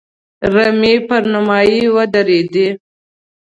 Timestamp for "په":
1.07-1.17